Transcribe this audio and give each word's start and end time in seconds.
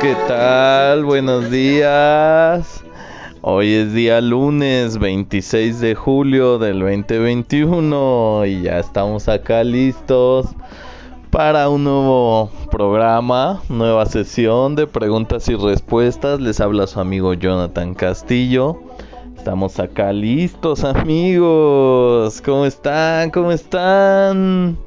¿Qué 0.00 0.14
tal? 0.28 1.04
Buenos 1.04 1.50
días. 1.50 2.84
Hoy 3.40 3.72
es 3.72 3.92
día 3.92 4.20
lunes 4.20 4.98
26 4.98 5.80
de 5.80 5.94
julio 5.96 6.58
del 6.58 6.80
2021 6.80 8.46
y 8.46 8.62
ya 8.62 8.78
estamos 8.78 9.28
acá 9.28 9.64
listos 9.64 10.46
para 11.30 11.68
un 11.68 11.84
nuevo 11.84 12.50
programa, 12.70 13.60
nueva 13.68 14.06
sesión 14.06 14.76
de 14.76 14.86
preguntas 14.86 15.48
y 15.48 15.56
respuestas. 15.56 16.40
Les 16.40 16.60
habla 16.60 16.86
su 16.86 17.00
amigo 17.00 17.34
Jonathan 17.34 17.94
Castillo. 17.94 18.80
Estamos 19.36 19.80
acá 19.80 20.12
listos 20.12 20.84
amigos. 20.84 22.40
¿Cómo 22.42 22.66
están? 22.66 23.30
¿Cómo 23.30 23.50
están? 23.50 24.78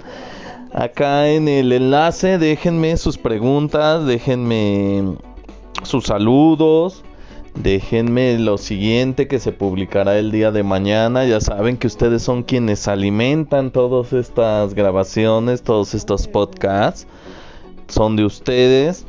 Acá 0.73 1.27
en 1.29 1.49
el 1.49 1.73
enlace 1.73 2.37
déjenme 2.37 2.95
sus 2.95 3.17
preguntas, 3.17 4.05
déjenme 4.05 5.17
sus 5.83 6.05
saludos, 6.05 7.03
déjenme 7.55 8.39
lo 8.39 8.57
siguiente 8.57 9.27
que 9.27 9.39
se 9.39 9.51
publicará 9.51 10.17
el 10.17 10.31
día 10.31 10.51
de 10.51 10.63
mañana. 10.63 11.25
Ya 11.25 11.41
saben 11.41 11.75
que 11.75 11.87
ustedes 11.87 12.21
son 12.23 12.43
quienes 12.43 12.87
alimentan 12.87 13.71
todas 13.71 14.13
estas 14.13 14.73
grabaciones, 14.73 15.61
todos 15.61 15.93
estos 15.93 16.29
podcasts. 16.29 17.05
Son 17.89 18.15
de 18.15 18.23
ustedes. 18.23 19.05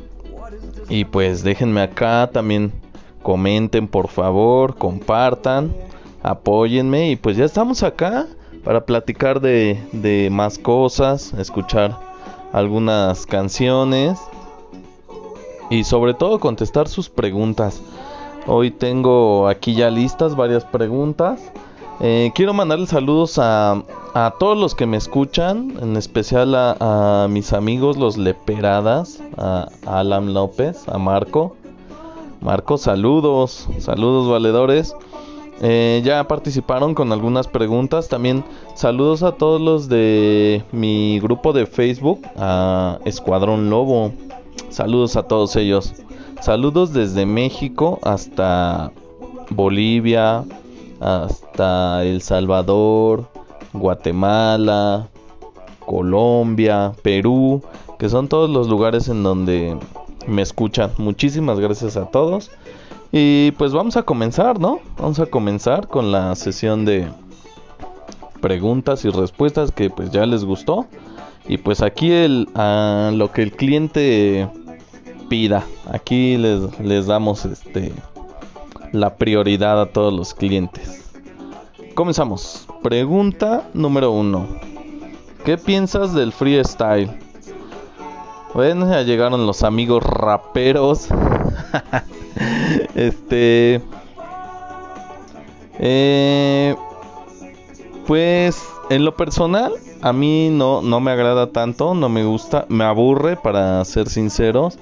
Y 0.89 1.05
pues 1.05 1.45
déjenme 1.45 1.81
acá 1.81 2.29
también 2.33 2.73
comenten 3.21 3.87
por 3.87 4.09
favor, 4.09 4.75
compartan, 4.75 5.73
apóyenme 6.21 7.11
y 7.11 7.15
pues 7.15 7.37
ya 7.37 7.45
estamos 7.45 7.83
acá 7.83 8.27
para 8.63 8.85
platicar 8.85 9.41
de, 9.41 9.81
de 9.91 10.29
más 10.31 10.57
cosas, 10.57 11.33
escuchar 11.33 11.97
algunas 12.51 13.25
canciones 13.25 14.19
y 15.69 15.83
sobre 15.83 16.13
todo 16.13 16.39
contestar 16.39 16.87
sus 16.87 17.09
preguntas. 17.09 17.81
Hoy 18.45 18.71
tengo 18.71 19.47
aquí 19.47 19.73
ya 19.73 19.89
listas 19.89 20.35
varias 20.35 20.65
preguntas. 20.65 21.39
Eh, 21.99 22.31
quiero 22.35 22.53
mandarles 22.53 22.89
saludos 22.89 23.37
a, 23.39 23.83
a, 24.13 24.33
todos 24.37 24.57
los 24.57 24.75
que 24.75 24.85
me 24.85 24.97
escuchan, 24.97 25.77
en 25.81 25.95
especial 25.95 26.53
a, 26.55 27.27
mis 27.29 27.53
amigos 27.53 27.97
los 27.97 28.17
Leperadas, 28.17 29.21
a 29.37 29.69
Alan 29.85 30.33
López, 30.33 30.87
a 30.89 30.97
Marco. 30.97 31.55
Marco, 32.41 32.77
saludos, 32.77 33.69
saludos 33.79 34.29
valedores. 34.29 34.95
Eh, 35.61 36.01
ya 36.03 36.27
participaron 36.27 36.93
con 36.93 37.11
algunas 37.11 37.47
preguntas. 37.47 38.09
También 38.09 38.43
saludos 38.75 39.23
a 39.23 39.33
todos 39.33 39.61
los 39.61 39.87
de 39.87 40.63
mi 40.71 41.19
grupo 41.19 41.53
de 41.53 41.65
Facebook, 41.65 42.21
a 42.37 42.99
Escuadrón 43.05 43.69
Lobo. 43.69 44.13
Saludos 44.69 45.15
a 45.15 45.23
todos 45.23 45.55
ellos. 45.55 45.93
Saludos 46.41 46.91
desde 46.91 47.25
México 47.25 47.99
hasta 48.01 48.91
Bolivia, 49.49 50.43
hasta 50.99 52.03
El 52.03 52.21
Salvador, 52.21 53.29
Guatemala, 53.71 55.07
Colombia, 55.85 56.93
Perú, 57.01 57.61
que 57.99 58.09
son 58.09 58.27
todos 58.27 58.49
los 58.49 58.67
lugares 58.67 59.07
en 59.07 59.23
donde 59.23 59.77
me 60.27 60.41
escuchan. 60.41 60.91
Muchísimas 60.97 61.59
gracias 61.59 61.97
a 61.97 62.05
todos. 62.05 62.51
Y 63.15 63.51
pues 63.51 63.73
vamos 63.73 63.95
a 63.95 64.01
comenzar, 64.01 64.59
¿no? 64.59 64.79
Vamos 64.97 65.19
a 65.19 65.27
comenzar 65.27 65.87
con 65.87 66.11
la 66.11 66.33
sesión 66.33 66.83
de 66.83 67.07
preguntas 68.41 69.05
y 69.05 69.09
respuestas 69.09 69.71
que 69.71 69.91
pues 69.91 70.09
ya 70.09 70.25
les 70.25 70.43
gustó. 70.43 70.87
Y 71.47 71.57
pues 71.57 71.83
aquí 71.83 72.11
el, 72.11 72.49
a 72.55 73.11
lo 73.13 73.31
que 73.31 73.43
el 73.43 73.51
cliente 73.51 74.49
pida. 75.29 75.63
Aquí 75.91 76.37
les, 76.37 76.79
les 76.79 77.05
damos 77.05 77.45
este 77.45 77.93
la 78.93 79.15
prioridad 79.15 79.79
a 79.79 79.85
todos 79.85 80.11
los 80.11 80.33
clientes. 80.33 81.11
Comenzamos. 81.93 82.67
Pregunta 82.81 83.69
número 83.75 84.09
uno. 84.09 84.47
¿Qué 85.45 85.59
piensas 85.59 86.15
del 86.15 86.31
freestyle? 86.33 87.11
Bueno, 88.55 88.89
ya 88.89 89.03
llegaron 89.03 89.45
los 89.45 89.61
amigos 89.61 90.03
raperos. 90.03 91.09
este. 92.95 93.81
Eh, 95.79 96.75
pues 98.05 98.63
en 98.89 99.05
lo 99.05 99.15
personal, 99.15 99.73
a 100.01 100.13
mí 100.13 100.49
no, 100.51 100.81
no 100.81 100.99
me 100.99 101.11
agrada 101.11 101.51
tanto, 101.51 101.93
no 101.95 102.09
me 102.09 102.23
gusta, 102.25 102.65
me 102.69 102.83
aburre 102.83 103.37
para 103.37 103.83
ser 103.85 104.09
sinceros. 104.09 104.77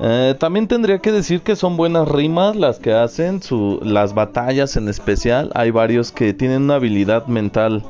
Eh, 0.00 0.34
también 0.38 0.68
tendría 0.68 0.98
que 0.98 1.10
decir 1.10 1.40
que 1.40 1.56
son 1.56 1.76
buenas 1.76 2.06
rimas 2.08 2.54
las 2.54 2.78
que 2.78 2.92
hacen, 2.92 3.40
las 3.82 4.14
batallas 4.14 4.76
en 4.76 4.88
especial. 4.88 5.50
Hay 5.54 5.70
varios 5.70 6.12
que 6.12 6.34
tienen 6.34 6.62
una 6.62 6.74
habilidad 6.74 7.26
mental 7.26 7.84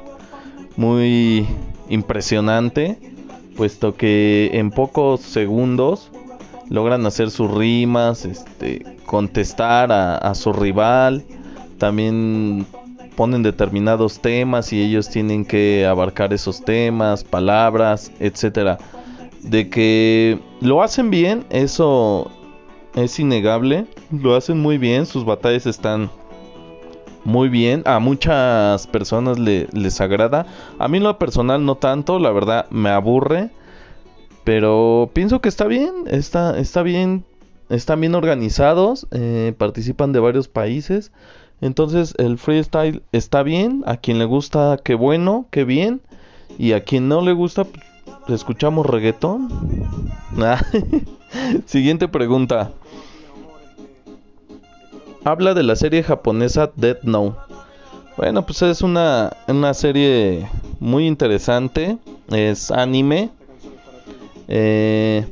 muy 0.76 1.46
impresionante, 1.88 2.98
puesto 3.56 3.94
que 3.94 4.50
en 4.52 4.70
pocos 4.70 5.20
segundos 5.20 6.10
logran 6.68 7.06
hacer 7.06 7.30
sus 7.30 7.50
rimas, 7.50 8.24
este, 8.24 8.96
contestar 9.06 9.92
a, 9.92 10.34
su 10.34 10.52
rival, 10.52 11.24
también 11.78 12.66
ponen 13.16 13.42
determinados 13.42 14.20
temas 14.20 14.72
y 14.72 14.82
ellos 14.82 15.08
tienen 15.08 15.44
que 15.44 15.86
abarcar 15.86 16.32
esos 16.32 16.64
temas, 16.64 17.24
palabras, 17.24 18.12
etcétera. 18.20 18.78
De 19.42 19.68
que 19.68 20.40
lo 20.60 20.82
hacen 20.82 21.10
bien, 21.10 21.44
eso 21.50 22.30
es 22.94 23.18
innegable. 23.18 23.86
Lo 24.10 24.34
hacen 24.34 24.60
muy 24.60 24.76
bien, 24.76 25.06
sus 25.06 25.24
batallas 25.24 25.66
están 25.66 26.10
muy 27.24 27.48
bien. 27.48 27.82
A 27.86 28.00
muchas 28.00 28.86
personas 28.86 29.38
le, 29.38 29.68
les 29.72 30.00
agrada. 30.00 30.46
A 30.78 30.88
mí 30.88 30.98
lo 30.98 31.16
personal 31.18 31.64
no 31.64 31.76
tanto, 31.76 32.18
la 32.18 32.30
verdad 32.30 32.66
me 32.70 32.90
aburre. 32.90 33.50
Pero 34.46 35.10
pienso 35.12 35.40
que 35.40 35.48
está 35.48 35.66
bien, 35.66 36.04
está, 36.06 36.56
está 36.56 36.84
bien, 36.84 37.24
están 37.68 38.00
bien 38.00 38.14
organizados, 38.14 39.08
eh, 39.10 39.52
participan 39.58 40.12
de 40.12 40.20
varios 40.20 40.46
países. 40.46 41.10
Entonces 41.60 42.14
el 42.16 42.38
freestyle 42.38 43.02
está 43.10 43.42
bien, 43.42 43.82
a 43.86 43.96
quien 43.96 44.20
le 44.20 44.24
gusta, 44.24 44.78
qué 44.84 44.94
bueno, 44.94 45.48
qué 45.50 45.64
bien. 45.64 46.00
Y 46.58 46.74
a 46.74 46.84
quien 46.84 47.08
no 47.08 47.22
le 47.22 47.32
gusta, 47.32 47.64
pues, 47.64 47.82
escuchamos 48.28 48.86
reggaetón. 48.86 49.48
Siguiente 51.66 52.06
pregunta. 52.06 52.70
Habla 55.24 55.54
de 55.54 55.64
la 55.64 55.74
serie 55.74 56.04
japonesa 56.04 56.70
Dead 56.76 57.02
Note. 57.02 57.36
Bueno, 58.16 58.46
pues 58.46 58.62
es 58.62 58.82
una, 58.82 59.32
una 59.48 59.74
serie 59.74 60.48
muy 60.78 61.08
interesante. 61.08 61.98
Es 62.30 62.70
anime. 62.70 63.30
Eh, 64.48 65.26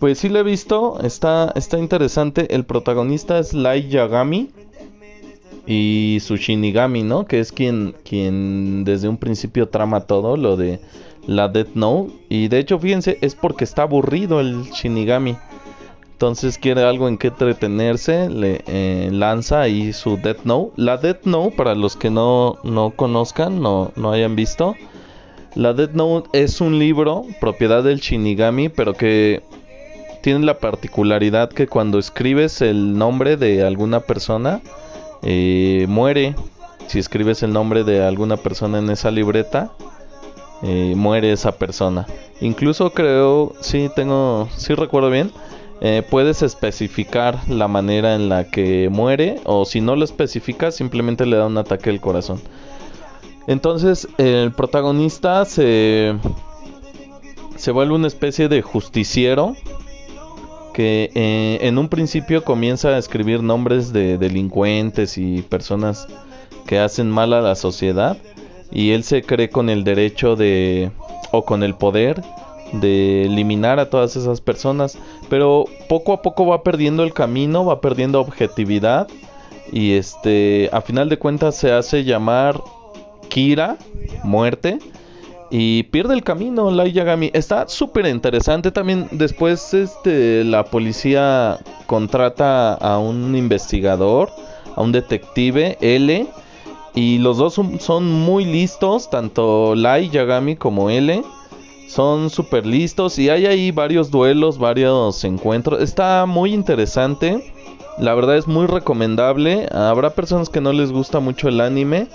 pues 0.00 0.18
sí 0.18 0.28
la 0.28 0.40
he 0.40 0.42
visto. 0.42 0.98
Está, 1.00 1.52
está 1.54 1.78
interesante. 1.78 2.54
El 2.54 2.64
protagonista 2.64 3.38
es 3.38 3.54
Light 3.54 3.88
Yagami. 3.88 4.50
Y 5.64 6.18
su 6.20 6.36
Shinigami, 6.36 7.04
¿no? 7.04 7.24
Que 7.24 7.38
es 7.38 7.52
quien, 7.52 7.94
quien 8.04 8.82
desde 8.82 9.08
un 9.08 9.16
principio 9.16 9.68
trama 9.68 10.00
todo 10.00 10.36
lo 10.36 10.56
de 10.56 10.80
la 11.26 11.48
Death 11.48 11.74
Note. 11.74 12.12
Y 12.28 12.48
de 12.48 12.58
hecho, 12.58 12.80
fíjense, 12.80 13.18
es 13.20 13.36
porque 13.36 13.62
está 13.62 13.82
aburrido 13.82 14.40
el 14.40 14.64
Shinigami. 14.72 15.36
Entonces 16.22 16.58
quiere 16.58 16.82
algo 16.82 17.08
en 17.08 17.18
que 17.18 17.28
entretenerse. 17.28 18.28
Le 18.28 18.62
eh, 18.66 19.08
lanza 19.12 19.60
ahí 19.60 19.92
su 19.92 20.16
Death 20.16 20.44
Note. 20.44 20.72
La 20.76 20.96
Death 20.96 21.24
Note, 21.26 21.56
para 21.56 21.74
los 21.74 21.96
que 21.96 22.10
no, 22.10 22.58
no 22.64 22.90
conozcan, 22.96 23.60
no, 23.60 23.92
no 23.96 24.10
hayan 24.10 24.34
visto. 24.34 24.74
La 25.54 25.74
Death 25.74 25.92
Note 25.92 26.30
es 26.32 26.62
un 26.62 26.78
libro, 26.78 27.26
propiedad 27.38 27.82
del 27.82 28.00
Shinigami, 28.00 28.70
pero 28.70 28.94
que 28.94 29.42
tiene 30.22 30.46
la 30.46 30.58
particularidad 30.58 31.50
que 31.50 31.66
cuando 31.66 31.98
escribes 31.98 32.62
el 32.62 32.96
nombre 32.96 33.36
de 33.36 33.62
alguna 33.62 34.00
persona, 34.00 34.62
eh, 35.22 35.84
muere. 35.88 36.34
Si 36.86 36.98
escribes 36.98 37.42
el 37.42 37.52
nombre 37.52 37.84
de 37.84 38.02
alguna 38.02 38.38
persona 38.38 38.78
en 38.78 38.88
esa 38.88 39.10
libreta, 39.10 39.72
eh, 40.62 40.94
muere 40.96 41.32
esa 41.32 41.52
persona. 41.52 42.06
Incluso 42.40 42.90
creo, 42.90 43.52
sí 43.60 43.90
tengo, 43.94 44.48
sí 44.56 44.74
recuerdo 44.74 45.10
bien, 45.10 45.32
eh, 45.82 46.02
puedes 46.08 46.42
especificar 46.42 47.38
la 47.48 47.68
manera 47.68 48.14
en 48.14 48.28
la 48.28 48.44
que 48.44 48.88
muere 48.88 49.40
o 49.44 49.64
si 49.64 49.80
no 49.80 49.96
lo 49.96 50.04
especificas 50.04 50.76
simplemente 50.76 51.26
le 51.26 51.36
da 51.36 51.46
un 51.46 51.58
ataque 51.58 51.90
al 51.90 52.00
corazón. 52.00 52.40
Entonces 53.46 54.08
el 54.18 54.52
protagonista 54.52 55.44
se, 55.44 56.14
se 57.56 57.70
vuelve 57.70 57.94
una 57.94 58.06
especie 58.06 58.48
de 58.48 58.62
justiciero 58.62 59.56
que 60.72 61.10
eh, 61.14 61.58
en 61.62 61.78
un 61.78 61.88
principio 61.88 62.44
comienza 62.44 62.88
a 62.88 62.98
escribir 62.98 63.42
nombres 63.42 63.92
de 63.92 64.16
delincuentes 64.16 65.18
y 65.18 65.42
personas 65.42 66.06
que 66.66 66.78
hacen 66.78 67.10
mal 67.10 67.32
a 67.32 67.42
la 67.42 67.54
sociedad 67.54 68.16
y 68.70 68.92
él 68.92 69.04
se 69.04 69.22
cree 69.22 69.50
con 69.50 69.68
el 69.68 69.84
derecho 69.84 70.34
de 70.34 70.90
o 71.30 71.44
con 71.44 71.62
el 71.62 71.74
poder 71.74 72.22
de 72.72 73.24
eliminar 73.24 73.78
a 73.78 73.90
todas 73.90 74.16
esas 74.16 74.40
personas, 74.40 74.96
pero 75.28 75.66
poco 75.88 76.14
a 76.14 76.22
poco 76.22 76.46
va 76.46 76.62
perdiendo 76.62 77.02
el 77.02 77.12
camino, 77.12 77.66
va 77.66 77.82
perdiendo 77.82 78.20
objetividad 78.20 79.08
y 79.70 79.92
este 79.92 80.70
a 80.72 80.80
final 80.80 81.08
de 81.10 81.18
cuentas 81.18 81.56
se 81.56 81.70
hace 81.72 82.04
llamar 82.04 82.62
Kira, 83.32 83.78
muerte 84.24 84.78
y 85.50 85.84
pierde 85.84 86.12
el 86.12 86.22
camino 86.22 86.70
Lai 86.70 86.92
Yagami. 86.92 87.30
Está 87.32 87.66
súper 87.66 88.06
interesante 88.06 88.70
también. 88.70 89.08
Después 89.10 89.72
este, 89.72 90.44
la 90.44 90.64
policía 90.64 91.58
contrata 91.86 92.74
a 92.74 92.98
un 92.98 93.34
investigador, 93.34 94.30
a 94.76 94.82
un 94.82 94.92
detective, 94.92 95.78
L. 95.80 96.26
Y 96.94 97.18
los 97.18 97.38
dos 97.38 97.58
son, 97.80 98.10
muy 98.10 98.44
listos, 98.44 99.08
tanto 99.08 99.74
Lai 99.74 100.10
Yagami 100.10 100.56
como 100.56 100.90
L. 100.90 101.22
Son 101.88 102.28
súper 102.28 102.66
listos 102.66 103.18
y 103.18 103.30
hay 103.30 103.46
ahí 103.46 103.70
varios 103.70 104.10
duelos, 104.10 104.58
varios 104.58 105.24
encuentros. 105.24 105.82
Está 105.82 106.26
muy 106.26 106.52
interesante. 106.52 107.50
La 107.98 108.14
verdad 108.14 108.36
es 108.36 108.46
muy 108.46 108.66
recomendable. 108.66 109.68
Habrá 109.72 110.10
personas 110.10 110.50
que 110.50 110.60
no 110.60 110.72
les 110.72 110.92
gusta 110.92 111.20
mucho 111.20 111.48
el 111.48 111.62
anime. 111.62 112.08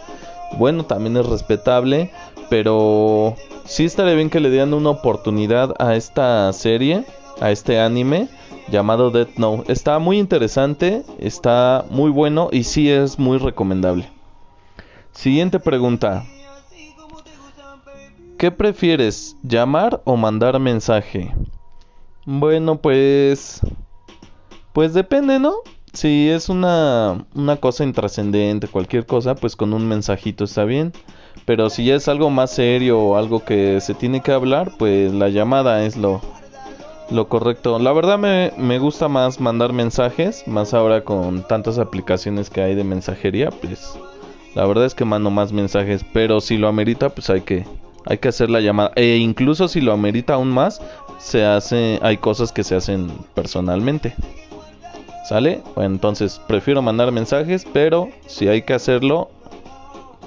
Bueno, 0.57 0.85
también 0.85 1.17
es 1.17 1.25
respetable. 1.25 2.11
Pero 2.49 3.35
sí 3.65 3.85
estaría 3.85 4.13
bien 4.13 4.29
que 4.29 4.39
le 4.39 4.49
dieran 4.49 4.73
una 4.73 4.91
oportunidad 4.91 5.73
a 5.79 5.95
esta 5.95 6.51
serie, 6.53 7.03
a 7.41 7.51
este 7.51 7.79
anime 7.79 8.29
llamado 8.69 9.11
Death 9.11 9.38
Note. 9.38 9.71
Está 9.71 9.99
muy 9.99 10.17
interesante, 10.17 11.03
está 11.19 11.85
muy 11.89 12.09
bueno 12.09 12.49
y 12.51 12.63
sí 12.63 12.89
es 12.89 13.19
muy 13.19 13.38
recomendable. 13.38 14.09
Siguiente 15.11 15.59
pregunta. 15.59 16.25
¿Qué 18.38 18.51
prefieres, 18.51 19.35
llamar 19.41 20.01
o 20.05 20.15
mandar 20.15 20.59
mensaje? 20.59 21.33
Bueno, 22.25 22.77
pues... 22.77 23.61
Pues 24.73 24.94
depende, 24.94 25.39
¿no? 25.39 25.55
Si 25.97 26.29
es 26.29 26.47
una, 26.47 27.25
una 27.33 27.55
cosa 27.55 27.83
intrascendente, 27.83 28.67
cualquier 28.67 29.07
cosa, 29.07 29.33
pues 29.33 29.55
con 29.55 29.73
un 29.73 29.88
mensajito 29.88 30.44
está 30.44 30.63
bien. 30.63 30.94
Pero 31.45 31.71
si 31.71 31.85
ya 31.85 31.95
es 31.95 32.07
algo 32.07 32.29
más 32.29 32.51
serio 32.51 32.99
o 32.99 33.17
algo 33.17 33.44
que 33.44 33.81
se 33.81 33.95
tiene 33.95 34.21
que 34.21 34.31
hablar, 34.31 34.73
pues 34.77 35.11
la 35.11 35.29
llamada 35.29 35.83
es 35.85 35.97
lo, 35.97 36.21
lo 37.09 37.27
correcto. 37.29 37.79
La 37.79 37.94
verdad 37.94 38.19
me, 38.19 38.53
me 38.57 38.77
gusta 38.77 39.07
más 39.07 39.39
mandar 39.39 39.73
mensajes, 39.73 40.47
más 40.47 40.75
ahora 40.75 41.03
con 41.03 41.41
tantas 41.47 41.79
aplicaciones 41.79 42.51
que 42.51 42.61
hay 42.61 42.75
de 42.75 42.83
mensajería, 42.83 43.49
pues 43.49 43.97
la 44.53 44.67
verdad 44.67 44.85
es 44.85 44.94
que 44.94 45.03
mando 45.03 45.31
más 45.31 45.51
mensajes, 45.51 46.05
pero 46.13 46.41
si 46.41 46.57
lo 46.57 46.67
amerita, 46.67 47.09
pues 47.09 47.31
hay 47.31 47.41
que 47.41 47.65
hay 48.05 48.19
que 48.19 48.27
hacer 48.27 48.51
la 48.51 48.61
llamada 48.61 48.91
e 48.95 49.17
incluso 49.17 49.67
si 49.67 49.81
lo 49.81 49.94
amerita 49.94 50.35
aún 50.35 50.49
más, 50.51 50.79
se 51.17 51.44
hace 51.44 51.97
hay 52.03 52.17
cosas 52.17 52.51
que 52.51 52.63
se 52.63 52.75
hacen 52.75 53.09
personalmente. 53.33 54.13
¿Sale? 55.27 55.62
Entonces 55.75 56.39
prefiero 56.47 56.81
mandar 56.81 57.12
mensajes, 57.12 57.68
pero 57.74 58.07
si 58.27 58.47
hay 58.47 58.62
que 58.62 58.74
hacerlo 58.74 59.29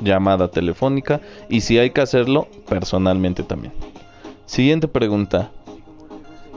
llamada 0.02 0.50
telefónica 0.50 1.23
y 1.49 1.62
si 1.62 1.79
hay 1.79 1.88
que 1.88 2.02
hacerlo 2.02 2.49
personalmente 2.69 3.43
también. 3.43 3.73
Siguiente 4.44 4.88
pregunta. 4.88 5.52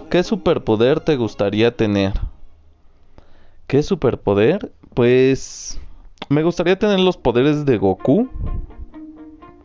¿Qué 0.10 0.24
superpoder 0.24 1.00
te 1.00 1.16
gustaría 1.16 1.78
tener? 1.78 2.12
¿Qué 3.66 3.82
superpoder? 3.82 4.74
Pues 4.94 5.80
me 6.28 6.44
gustaría 6.44 6.78
tener 6.78 7.00
los 7.00 7.16
poderes 7.16 7.66
de 7.66 7.78
Goku. 7.78 8.28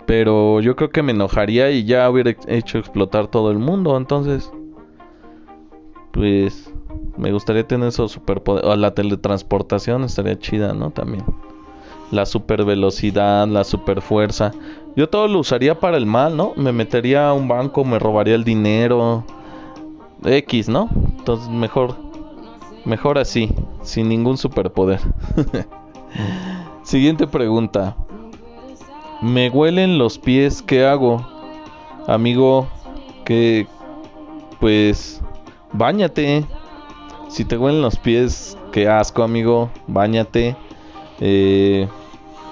Pero 0.07 0.61
yo 0.61 0.77
creo 0.77 0.91
que 0.91 1.03
me 1.03 1.11
enojaría 1.11 1.73
y 1.73 1.85
ya 1.85 2.09
hubiera 2.09 2.37
hecho 2.47 2.79
explotar 2.79 3.27
todo 3.27 3.51
el 3.51 3.59
mundo. 3.59 3.97
Entonces, 3.97 4.53
pues 6.13 6.73
me 7.17 7.33
gustaría 7.33 7.67
tener 7.67 7.89
esos 7.89 8.13
superpoderes. 8.13 8.79
La 8.79 8.95
teletransportación 8.95 10.05
estaría 10.05 10.39
chida, 10.39 10.73
¿no? 10.75 10.91
También 10.91 11.25
la 12.11 12.27
super 12.27 12.65
velocidad, 12.65 13.47
la 13.49 13.65
super 13.65 14.01
fuerza. 14.01 14.53
Yo 14.97 15.09
todo 15.09 15.29
lo 15.29 15.41
usaría 15.41 15.79
para 15.79 15.97
el 15.97 16.07
mal, 16.07 16.37
¿no? 16.37 16.53
Me 16.57 16.73
metería 16.73 17.29
a 17.29 17.35
un 17.35 17.49
banco, 17.49 17.85
me 17.85 17.99
robaría 17.99 18.35
el 18.35 18.45
dinero. 18.45 19.25
X, 20.25 20.69
¿no? 20.69 20.89
Entonces 21.19 21.49
mejor, 21.49 21.97
mejor 22.85 23.19
así, 23.19 23.51
sin 23.83 24.09
ningún 24.09 24.37
superpoder. 24.37 25.01
Siguiente 26.83 27.27
pregunta. 27.27 27.97
Me 29.21 29.51
huelen 29.51 29.99
los 29.99 30.19
pies, 30.19 30.63
¿qué 30.63 30.87
hago? 30.87 31.25
Amigo, 32.07 32.67
que 33.25 33.67
pues 34.61 35.21
bañate. 35.73 36.45
Si 37.29 37.45
te 37.45 37.57
huelen 37.57 37.83
los 37.83 37.97
pies, 37.97 38.57
qué 38.73 38.89
asco, 38.89 39.23
amigo, 39.23 39.71
bañate. 39.87 40.57
Eh, 41.21 41.89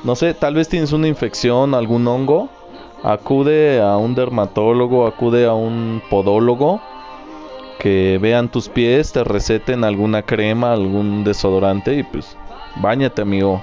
no 0.05 0.15
sé, 0.17 0.35
tal 0.35 0.55
vez 0.55 0.69
tienes 0.69 0.93
una 0.93 1.09
infección, 1.09 1.75
algún 1.75 2.07
hongo, 2.07 2.49
acude 3.03 3.81
a 3.81 3.97
un 3.97 4.15
dermatólogo, 4.15 5.07
acude 5.07 5.47
a 5.47 5.55
un 5.55 6.03
podólogo 6.11 6.81
que 7.79 8.19
vean 8.21 8.51
tus 8.51 8.69
pies, 8.69 9.13
te 9.13 9.25
receten 9.25 9.85
alguna 9.85 10.23
crema, 10.23 10.73
algún 10.73 11.25
desodorante 11.25 11.95
y 11.95 12.03
pues 12.03 12.37
bañate 12.77 13.23
amigo. 13.23 13.63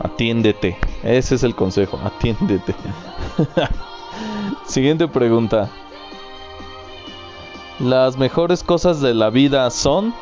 Atiéndete. 0.00 0.76
Ese 1.02 1.36
es 1.36 1.42
el 1.44 1.54
consejo, 1.54 2.00
atiéndete. 2.04 2.74
Siguiente 4.66 5.08
pregunta. 5.08 5.70
Las 7.80 8.16
mejores 8.16 8.62
cosas 8.62 9.00
de 9.00 9.14
la 9.14 9.30
vida 9.30 9.68
son 9.70 10.14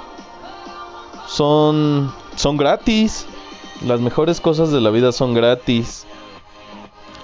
son 1.27 2.13
son 2.37 2.57
gratis. 2.57 3.27
Las 3.87 4.01
mejores 4.01 4.41
cosas 4.41 4.71
de 4.71 4.81
la 4.81 4.91
vida 4.91 5.13
son 5.13 5.35
gratis. 5.35 6.07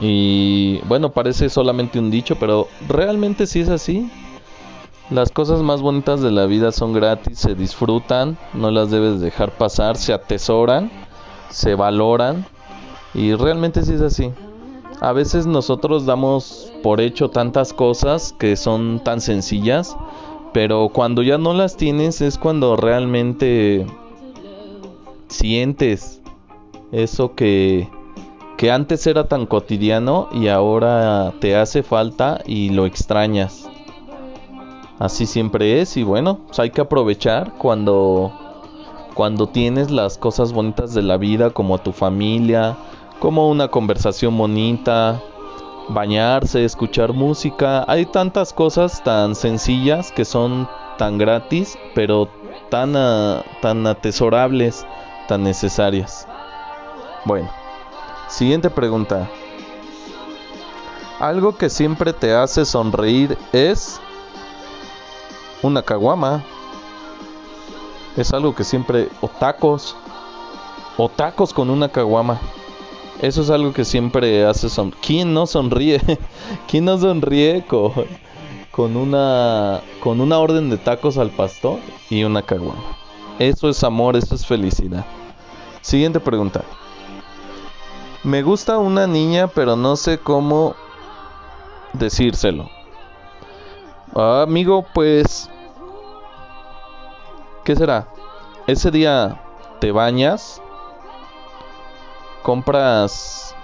Y 0.00 0.78
bueno, 0.86 1.10
parece 1.10 1.48
solamente 1.48 1.98
un 1.98 2.10
dicho, 2.10 2.36
pero 2.36 2.68
realmente 2.88 3.46
sí 3.46 3.60
es 3.60 3.68
así. 3.68 4.10
Las 5.10 5.30
cosas 5.30 5.60
más 5.62 5.80
bonitas 5.80 6.20
de 6.20 6.30
la 6.30 6.44
vida 6.44 6.70
son 6.70 6.92
gratis, 6.92 7.38
se 7.38 7.54
disfrutan, 7.54 8.36
no 8.52 8.70
las 8.70 8.90
debes 8.90 9.20
dejar 9.20 9.52
pasar, 9.52 9.96
se 9.96 10.12
atesoran, 10.12 10.90
se 11.48 11.74
valoran 11.74 12.44
y 13.14 13.32
realmente 13.34 13.82
sí 13.82 13.94
es 13.94 14.02
así. 14.02 14.32
A 15.00 15.12
veces 15.12 15.46
nosotros 15.46 16.06
damos 16.06 16.72
por 16.82 17.00
hecho 17.00 17.30
tantas 17.30 17.72
cosas 17.72 18.34
que 18.38 18.56
son 18.56 19.00
tan 19.04 19.20
sencillas, 19.20 19.96
pero 20.52 20.88
cuando 20.92 21.22
ya 21.22 21.38
no 21.38 21.54
las 21.54 21.76
tienes 21.76 22.20
es 22.20 22.36
cuando 22.36 22.76
realmente 22.76 23.86
sientes 25.28 26.20
eso 26.90 27.34
que, 27.34 27.88
que 28.56 28.72
antes 28.72 29.06
era 29.06 29.28
tan 29.28 29.46
cotidiano 29.46 30.28
y 30.32 30.48
ahora 30.48 31.32
te 31.40 31.54
hace 31.54 31.84
falta 31.84 32.40
y 32.44 32.70
lo 32.70 32.84
extrañas. 32.84 33.68
Así 34.98 35.26
siempre 35.26 35.80
es 35.80 35.96
y 35.96 36.02
bueno, 36.02 36.40
pues 36.46 36.58
hay 36.58 36.70
que 36.70 36.80
aprovechar 36.80 37.52
cuando 37.56 38.32
cuando 39.14 39.48
tienes 39.48 39.90
las 39.90 40.16
cosas 40.16 40.52
bonitas 40.52 40.94
de 40.94 41.02
la 41.02 41.16
vida 41.16 41.50
como 41.50 41.78
tu 41.78 41.92
familia, 41.92 42.76
como 43.18 43.48
una 43.48 43.68
conversación 43.68 44.36
bonita, 44.36 45.20
bañarse, 45.88 46.64
escuchar 46.64 47.12
música, 47.12 47.84
hay 47.88 48.06
tantas 48.06 48.52
cosas 48.52 49.02
tan 49.02 49.34
sencillas 49.34 50.12
que 50.12 50.24
son 50.24 50.68
tan 50.98 51.18
gratis, 51.18 51.78
pero 51.94 52.28
tan 52.70 52.92
tan 53.62 53.86
atesorables, 53.86 54.86
tan 55.26 55.42
necesarias. 55.42 56.26
Bueno, 57.24 57.50
siguiente 58.28 58.70
pregunta. 58.70 59.28
Algo 61.18 61.56
que 61.56 61.68
siempre 61.68 62.12
te 62.12 62.32
hace 62.32 62.64
sonreír 62.64 63.36
es 63.52 64.00
una 65.62 65.82
caguama. 65.82 66.44
Es 68.16 68.32
algo 68.32 68.54
que 68.54 68.62
siempre... 68.62 69.08
O 69.20 69.28
tacos. 69.28 69.96
O 70.96 71.08
tacos 71.08 71.52
con 71.52 71.70
una 71.70 71.88
caguama. 71.88 72.40
Eso 73.20 73.42
es 73.42 73.50
algo 73.50 73.72
que 73.72 73.84
siempre 73.84 74.46
hace 74.46 74.68
sonreír. 74.68 75.00
¿Quién 75.04 75.34
no 75.34 75.46
sonríe? 75.46 76.00
¿Quién 76.68 76.84
no 76.84 76.98
sonríe 76.98 77.64
con, 77.66 77.92
con 78.70 78.96
una 78.96 79.80
con 80.00 80.20
una 80.20 80.38
orden 80.38 80.70
de 80.70 80.76
tacos 80.76 81.18
al 81.18 81.30
pastor 81.30 81.80
y 82.10 82.22
una 82.22 82.42
caguama. 82.42 82.96
Eso 83.40 83.68
es 83.68 83.82
amor, 83.82 84.16
eso 84.16 84.36
es 84.36 84.46
felicidad. 84.46 85.04
Siguiente 85.80 86.20
pregunta. 86.20 86.62
Me 88.22 88.42
gusta 88.42 88.78
una 88.78 89.08
niña, 89.08 89.48
pero 89.48 89.74
no 89.74 89.96
sé 89.96 90.18
cómo 90.18 90.76
decírselo. 91.92 92.68
Ah, 94.14 94.42
amigo, 94.46 94.86
pues 94.94 95.50
¿qué 97.64 97.74
será? 97.74 98.06
Ese 98.68 98.92
día 98.92 99.40
te 99.80 99.90
bañas, 99.90 100.62
compras 102.42 103.54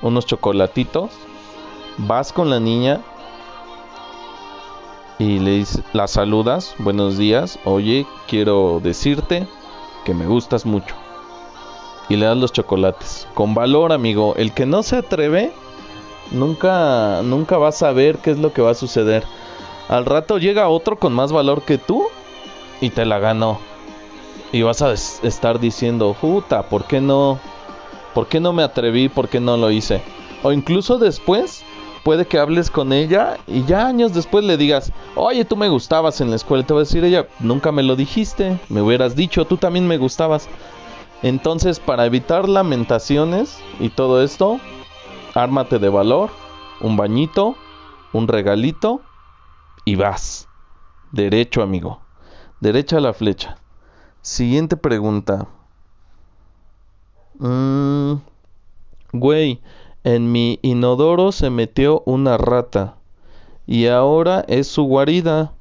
unos 0.00 0.26
chocolatitos, 0.26 1.10
vas 1.98 2.32
con 2.32 2.50
la 2.50 2.60
niña 2.60 3.00
y 5.18 5.38
le 5.38 5.64
la 5.92 6.08
saludas, 6.08 6.74
buenos 6.78 7.16
días, 7.16 7.58
oye, 7.64 8.06
quiero 8.26 8.80
decirte 8.82 9.46
que 10.04 10.14
me 10.14 10.26
gustas 10.26 10.66
mucho. 10.66 10.96
Y 12.08 12.16
le 12.16 12.26
das 12.26 12.36
los 12.36 12.52
chocolates. 12.52 13.28
Con 13.34 13.54
valor, 13.54 13.92
amigo. 13.92 14.34
El 14.36 14.52
que 14.52 14.66
no 14.66 14.82
se 14.82 14.96
atreve, 14.96 15.52
nunca, 16.32 17.22
nunca 17.22 17.56
va 17.58 17.68
a 17.68 17.72
saber 17.72 18.18
qué 18.18 18.32
es 18.32 18.38
lo 18.38 18.52
que 18.52 18.62
va 18.62 18.70
a 18.70 18.74
suceder. 18.74 19.24
Al 19.88 20.04
rato 20.04 20.38
llega 20.38 20.68
otro 20.68 20.98
con 20.98 21.12
más 21.12 21.32
valor 21.32 21.62
que 21.62 21.78
tú 21.78 22.06
y 22.80 22.90
te 22.90 23.04
la 23.04 23.18
ganó. 23.18 23.58
Y 24.50 24.62
vas 24.62 24.82
a 24.82 24.92
estar 24.92 25.60
diciendo, 25.60 26.16
puta, 26.20 26.64
¿por 26.64 26.84
qué 26.84 27.00
no? 27.00 27.38
¿Por 28.14 28.28
qué 28.28 28.40
no 28.40 28.52
me 28.52 28.62
atreví? 28.62 29.08
¿Por 29.08 29.28
qué 29.28 29.40
no 29.40 29.56
lo 29.56 29.70
hice? 29.70 30.02
O 30.42 30.52
incluso 30.52 30.98
después 30.98 31.64
puede 32.02 32.26
que 32.26 32.38
hables 32.38 32.70
con 32.70 32.92
ella 32.92 33.38
y 33.46 33.64
ya 33.64 33.86
años 33.86 34.12
después 34.12 34.44
le 34.44 34.56
digas, 34.56 34.92
oye, 35.14 35.44
tú 35.44 35.56
me 35.56 35.68
gustabas 35.68 36.20
en 36.20 36.30
la 36.30 36.36
escuela. 36.36 36.66
Te 36.66 36.74
va 36.74 36.80
a 36.80 36.84
decir 36.84 37.04
ella, 37.04 37.26
nunca 37.40 37.72
me 37.72 37.82
lo 37.82 37.96
dijiste, 37.96 38.58
me 38.68 38.82
hubieras 38.82 39.16
dicho, 39.16 39.44
tú 39.44 39.56
también 39.56 39.86
me 39.86 39.98
gustabas. 39.98 40.48
Entonces, 41.22 41.78
para 41.78 42.04
evitar 42.04 42.48
lamentaciones 42.48 43.60
y 43.78 43.90
todo 43.90 44.22
esto, 44.22 44.58
ármate 45.34 45.78
de 45.78 45.88
valor, 45.88 46.30
un 46.80 46.96
bañito, 46.96 47.54
un 48.12 48.26
regalito 48.26 49.02
y 49.84 49.94
vas. 49.94 50.48
Derecho, 51.12 51.62
amigo. 51.62 52.00
Derecha 52.60 52.96
a 52.96 53.00
la 53.00 53.12
flecha. 53.12 53.56
Siguiente 54.20 54.76
pregunta. 54.76 55.46
Mmm. 57.42 58.20
Güey, 59.12 59.60
en 60.04 60.30
mi 60.30 60.60
inodoro 60.62 61.32
se 61.32 61.50
metió 61.50 62.02
una 62.06 62.38
rata 62.38 62.94
y 63.66 63.88
ahora 63.88 64.44
es 64.46 64.68
su 64.68 64.84
guarida. 64.84 65.52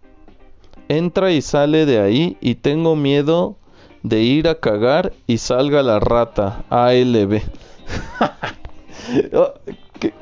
Entra 0.90 1.32
y 1.32 1.42
sale 1.42 1.88
de 1.88 2.00
ahí 2.00 2.38
y 2.40 2.56
tengo 2.56 2.96
miedo 2.96 3.56
de 4.04 4.22
ir 4.22 4.48
a 4.48 4.60
cagar 4.60 5.14
y 5.26 5.40
salga 5.40 5.82
la 5.82 6.00
rata. 6.00 6.64
ALB. 6.70 7.42
Oh, 9.34 9.52
¿Qué, 10.00 10.14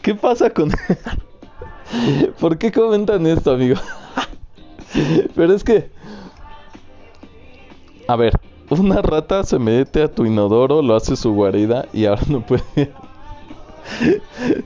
¿Qué 0.00 0.14
pasa 0.14 0.48
con... 0.48 0.70
¿Por 2.40 2.56
qué 2.56 2.72
comentan 2.72 3.26
esto, 3.26 3.50
amigo? 3.50 3.76
Pero 5.34 5.52
es 5.52 5.64
que... 5.64 5.90
A 8.08 8.16
ver, 8.16 8.40
una 8.70 9.02
rata 9.02 9.44
se 9.44 9.58
mete 9.58 10.02
a 10.02 10.12
tu 10.12 10.26
inodoro, 10.26 10.82
lo 10.82 10.96
hace 10.96 11.16
su 11.16 11.32
guarida 11.32 11.86
y 11.92 12.06
ahora 12.06 12.22
no 12.28 12.40
puede 12.40 12.64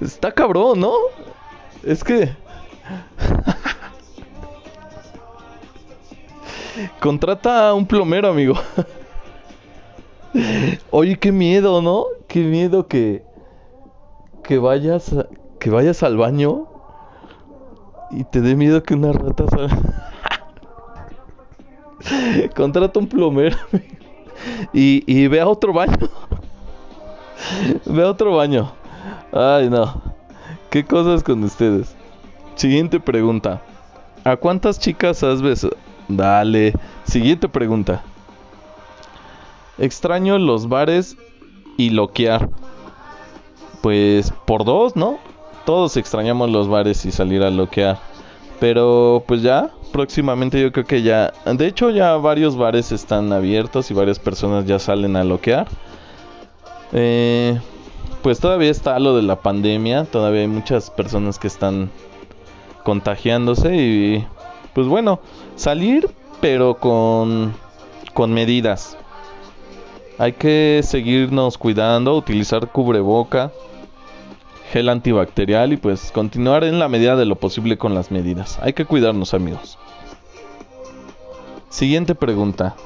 Está 0.00 0.32
cabrón, 0.32 0.80
¿no? 0.80 0.94
Es 1.82 2.02
que... 2.02 2.30
Contrata 7.00 7.68
a 7.68 7.74
un 7.74 7.86
plomero, 7.86 8.28
amigo. 8.28 8.54
Oye, 10.90 11.18
qué 11.18 11.32
miedo, 11.32 11.82
¿no? 11.82 12.06
Qué 12.28 12.40
miedo 12.40 12.86
que 12.86 13.24
que 14.42 14.58
vayas 14.58 15.14
que 15.58 15.70
vayas 15.70 16.02
al 16.02 16.16
baño 16.16 16.66
y 18.10 18.24
te 18.24 18.40
dé 18.40 18.56
miedo 18.56 18.82
que 18.82 18.94
una 18.94 19.12
rata 19.12 19.44
salga. 19.48 20.09
Contrata 22.56 22.98
un 22.98 23.06
plomero 23.06 23.56
y, 24.72 25.04
y 25.06 25.26
ve 25.28 25.40
a 25.40 25.48
otro 25.48 25.72
baño. 25.72 25.96
ve 27.86 28.02
a 28.02 28.10
otro 28.10 28.36
baño. 28.36 28.72
Ay, 29.32 29.68
no. 29.70 30.02
¿Qué 30.70 30.84
cosas 30.84 31.22
con 31.22 31.42
ustedes? 31.44 31.94
Siguiente 32.54 33.00
pregunta. 33.00 33.62
¿A 34.24 34.36
cuántas 34.36 34.78
chicas 34.78 35.22
has 35.22 35.42
besado? 35.42 35.76
Dale. 36.08 36.74
Siguiente 37.04 37.48
pregunta. 37.48 38.02
Extraño 39.78 40.38
los 40.38 40.68
bares 40.68 41.16
y 41.76 41.90
loquear. 41.90 42.50
Pues 43.80 44.32
por 44.46 44.64
dos, 44.64 44.94
¿no? 44.94 45.18
Todos 45.64 45.96
extrañamos 45.96 46.50
los 46.50 46.68
bares 46.68 47.04
y 47.06 47.12
salir 47.12 47.42
a 47.42 47.50
loquear. 47.50 47.98
Pero 48.58 49.24
pues 49.26 49.42
ya, 49.42 49.70
próximamente 49.92 50.60
yo 50.60 50.72
creo 50.72 50.86
que 50.86 51.02
ya... 51.02 51.32
De 51.44 51.66
hecho 51.66 51.90
ya 51.90 52.16
varios 52.16 52.56
bares 52.56 52.92
están 52.92 53.32
abiertos 53.32 53.90
y 53.90 53.94
varias 53.94 54.18
personas 54.18 54.66
ya 54.66 54.78
salen 54.78 55.16
a 55.16 55.24
loquear. 55.24 55.68
Eh, 56.92 57.58
pues 58.22 58.40
todavía 58.40 58.70
está 58.70 58.98
lo 58.98 59.16
de 59.16 59.22
la 59.22 59.36
pandemia, 59.36 60.04
todavía 60.04 60.42
hay 60.42 60.48
muchas 60.48 60.90
personas 60.90 61.38
que 61.38 61.46
están 61.46 61.90
contagiándose 62.84 63.76
y 63.76 64.26
pues 64.74 64.86
bueno, 64.86 65.20
salir 65.56 66.08
pero 66.40 66.74
con 66.74 67.54
con 68.14 68.32
medidas. 68.32 68.96
Hay 70.18 70.34
que 70.34 70.82
seguirnos 70.84 71.56
cuidando, 71.56 72.16
utilizar 72.16 72.68
cubreboca, 72.68 73.52
gel 74.70 74.88
antibacterial 74.88 75.72
y 75.72 75.76
pues 75.76 76.12
continuar 76.12 76.64
en 76.64 76.78
la 76.78 76.88
medida 76.88 77.16
de 77.16 77.24
lo 77.26 77.36
posible 77.36 77.76
con 77.76 77.94
las 77.94 78.10
medidas. 78.10 78.58
Hay 78.62 78.72
que 78.72 78.84
cuidarnos, 78.84 79.34
amigos. 79.34 79.78
Siguiente 81.68 82.14
pregunta. 82.14 82.76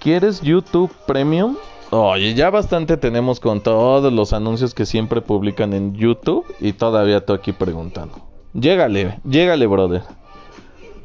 ¿Quieres 0.00 0.40
YouTube 0.40 0.90
Premium? 1.06 1.56
Oye, 1.90 2.34
ya 2.34 2.50
bastante 2.50 2.96
tenemos 2.96 3.40
con 3.40 3.60
todos 3.60 4.12
los 4.12 4.32
anuncios 4.32 4.74
que 4.74 4.86
siempre 4.86 5.20
publican 5.20 5.72
en 5.72 5.94
YouTube 5.94 6.46
y 6.60 6.72
todavía 6.72 7.18
estoy 7.18 7.36
aquí 7.36 7.52
preguntando. 7.52 8.14
Llégale, 8.54 9.20
llégale, 9.24 9.66
brother. 9.66 10.02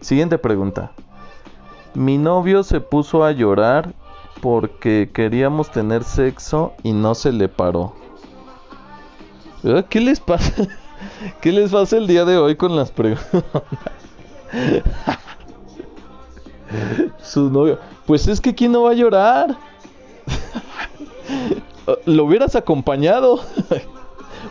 Siguiente 0.01 0.38
pregunta. 0.38 0.91
Mi 1.93 2.17
novio 2.17 2.63
se 2.63 2.82
puso 2.82 3.24
a 3.24 3.32
llorar 3.32 3.93
porque 4.41 5.10
queríamos 5.13 5.72
tener 5.72 6.03
sexo 6.03 6.74
y 6.84 6.91
no 6.91 7.15
se 7.15 7.32
le 7.32 7.50
paró. 7.50 8.02
¿Qué 9.89 10.01
les 10.01 10.20
pasa? 10.20 10.67
¿Qué 11.41 11.51
les 11.51 11.72
pasa 11.72 11.98
el 11.98 12.05
día 12.05 12.25
de 12.25 12.38
hoy 12.38 12.55
con 12.55 12.75
las 12.75 12.91
preguntas? 12.91 13.43
Su 17.24 17.50
novio. 17.50 17.79
Pues 18.05 18.27
es 18.27 18.41
que 18.41 18.53
¿quién 18.53 18.74
no 18.74 18.84
va 18.84 18.91
a 18.91 18.96
llorar? 18.96 19.55
lo 22.05 22.25
hubieras 22.25 22.55
acompañado. 22.55 23.39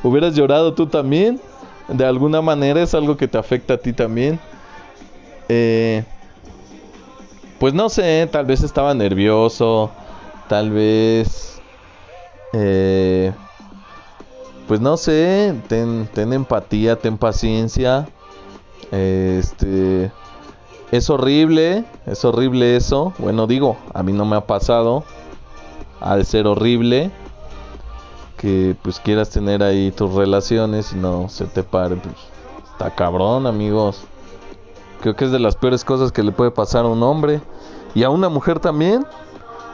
hubieras 0.02 0.35
llorado 0.35 0.73
tú 0.73 0.87
también. 0.87 1.40
De 1.88 2.07
alguna 2.07 2.40
manera 2.40 2.83
es 2.83 2.95
algo 2.95 3.16
que 3.16 3.28
te 3.28 3.37
afecta 3.37 3.75
a 3.75 3.78
ti 3.78 3.92
también. 3.92 4.40
Eh, 5.49 6.04
pues 7.59 7.75
no 7.75 7.90
sé, 7.90 8.26
tal 8.33 8.47
vez 8.47 8.62
estaba 8.62 8.95
nervioso. 8.95 9.90
Tal 10.49 10.71
vez... 10.71 11.61
Eh, 12.54 13.33
pues 14.73 14.81
no 14.81 14.97
sé, 14.97 15.55
ten, 15.69 16.09
empatía, 16.14 16.97
ten 16.97 17.19
paciencia. 17.19 18.09
Este... 18.91 20.11
Es 20.91 21.11
horrible, 21.11 21.85
es 22.07 22.25
horrible 22.25 22.75
eso. 22.75 23.12
Bueno, 23.19 23.47
digo, 23.47 23.76
a 23.93 24.02
mí 24.02 24.14
no 24.14 24.25
me 24.25 24.35
ha 24.35 24.47
pasado 24.47 25.05
al 26.00 26.25
ser 26.25 26.47
horrible 26.47 27.11
que 28.38 28.75
pues 28.81 28.99
quieras 28.99 29.29
tener 29.29 29.62
ahí 29.62 29.91
tus 29.91 30.11
relaciones 30.14 30.95
y 30.95 30.97
no 30.97 31.29
se 31.29 31.45
te 31.45 31.62
pare, 31.62 31.97
pues 31.97 32.14
está 32.73 32.95
cabrón, 32.95 33.47
amigos. 33.47 34.05
Creo 35.02 35.14
que 35.17 35.26
es 35.26 35.33
de 35.33 35.38
las 35.38 35.55
peores 35.55 35.85
cosas 35.85 36.12
que 36.12 36.23
le 36.23 36.33
puede 36.33 36.50
pasar 36.50 36.87
a 36.87 36.88
un 36.88 37.02
hombre 37.02 37.43
y 37.95 38.05
a 38.05 38.09
una 38.09 38.31
mujer 38.31 38.59
también. 38.59 39.05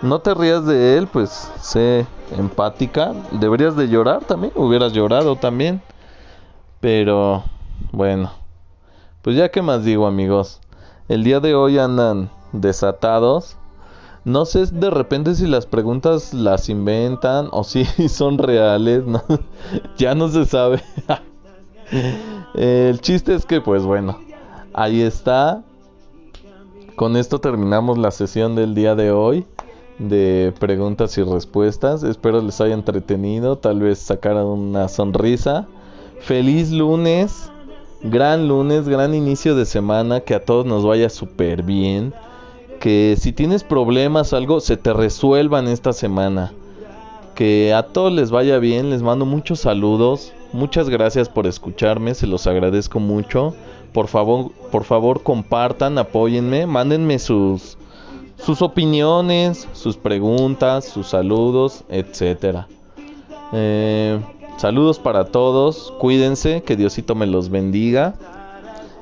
No 0.03 0.19
te 0.19 0.35
rías 0.35 0.67
de 0.67 0.99
él, 0.99 1.07
pues 1.07 1.53
sé 1.61 2.05
empática. 2.37 3.15
Deberías 3.33 3.77
de 3.77 3.89
llorar 3.89 4.25
también, 4.25 4.53
hubieras 4.57 4.93
llorado 4.93 5.37
también. 5.37 5.81
Pero 6.81 7.43
bueno, 7.93 8.31
pues 9.23 9.37
ya 9.37 9.51
que 9.51 9.63
más 9.63 9.85
digo, 9.85 10.07
amigos. 10.07 10.61
El 11.09 11.25
día 11.25 11.41
de 11.41 11.55
hoy 11.55 11.79
andan 11.79 12.31
desatados 12.53 13.57
no 14.29 14.45
sé 14.45 14.67
de 14.67 14.91
repente 14.91 15.35
si 15.35 15.47
las 15.47 15.65
preguntas 15.65 16.35
las 16.35 16.69
inventan 16.69 17.49
o 17.51 17.65
si 17.65 17.85
son 18.09 18.37
reales. 18.37 19.05
ya 19.97 20.15
no 20.15 20.29
se 20.29 20.45
sabe. 20.45 20.83
El 22.55 23.01
chiste 23.01 23.35
es 23.35 23.47
que, 23.47 23.63
pues 23.63 23.85
bueno, 23.85 24.19
ahí 24.75 25.01
está. 25.01 25.63
Con 26.95 27.17
esto 27.17 27.41
terminamos 27.41 27.97
la 27.97 28.11
sesión 28.11 28.55
del 28.55 28.75
día 28.75 28.95
de 28.95 29.13
hoy 29.13 29.47
de 29.99 30.53
preguntas 30.59 31.17
y 31.19 31.23
respuestas. 31.23 32.03
Espero 32.03 32.41
les 32.41 32.61
haya 32.61 32.75
entretenido, 32.75 33.57
tal 33.57 33.81
vez 33.81 33.99
sacaran 33.99 34.47
una 34.47 34.89
sonrisa. 34.89 35.67
Feliz 36.21 36.71
lunes, 36.71 37.51
gran 38.03 38.49
lunes, 38.49 38.89
gran 38.89 39.15
inicio 39.15 39.55
de 39.55 39.67
semana, 39.67 40.21
que 40.21 40.35
a 40.35 40.45
todos 40.45 40.67
nos 40.67 40.85
vaya 40.85 41.11
súper 41.11 41.63
bien. 41.63 42.15
Que 42.81 43.17
si 43.19 43.33
tienes 43.33 43.65
problemas 43.65 44.33
algo, 44.33 44.61
se 44.61 44.77
te 44.77 44.93
resuelvan 44.93 45.67
esta 45.67 45.93
semana. 45.93 46.53
Que 47.35 47.73
a 47.75 47.83
todos 47.83 48.13
les 48.13 48.31
vaya 48.31 48.59
bien, 48.59 48.91
les 48.91 49.03
mando 49.03 49.27
muchos 49.27 49.61
saludos. 49.61 50.33
Muchas 50.53 50.89
gracias 50.89 51.29
por 51.29 51.47
escucharme, 51.47 52.15
se 52.15 52.27
los 52.27 52.47
agradezco 52.47 53.01
mucho. 53.01 53.55
Por 53.93 54.07
favor, 54.07 54.53
por 54.71 54.85
favor 54.85 55.23
compartan, 55.23 55.99
apóyenme, 55.99 56.67
mándenme 56.67 57.19
sus 57.19 57.79
sus 58.39 58.63
opiniones, 58.63 59.69
sus 59.73 59.97
preguntas, 59.97 60.85
sus 60.85 61.09
saludos, 61.09 61.85
etcétera. 61.89 62.69
Eh, 63.53 64.21
saludos 64.57 64.99
para 64.99 65.27
todos, 65.27 65.93
cuídense, 65.99 66.63
que 66.63 66.77
Diosito 66.77 67.15
me 67.15 67.27
los 67.27 67.51
bendiga. 67.51 68.15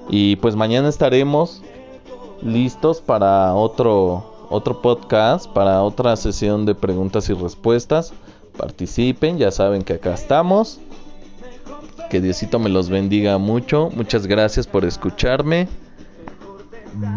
Y 0.09 0.37
pues 0.37 0.57
mañana 0.57 0.89
estaremos 0.89 1.63
listos 2.43 3.01
para 3.01 3.55
otro 3.55 4.37
otro 4.49 4.81
podcast, 4.81 5.51
para 5.51 5.83
otra 5.83 6.17
sesión 6.17 6.67
de 6.67 6.75
preguntas 6.75 7.29
y 7.29 7.35
respuestas. 7.35 8.13
Participen, 8.57 9.39
ya 9.39 9.51
saben 9.51 9.83
que 9.83 9.95
acá 9.95 10.15
estamos. 10.15 10.81
Que 12.11 12.21
Diosito 12.21 12.59
me 12.59 12.69
los 12.69 12.89
bendiga 12.89 13.39
mucho. 13.39 13.91
Muchas 13.95 14.27
gracias 14.27 14.67
por 14.67 14.85
escucharme. 14.85 15.69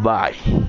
Bye 0.02 0.68